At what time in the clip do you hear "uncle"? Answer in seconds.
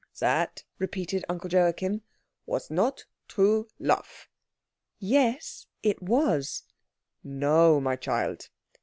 1.29-1.51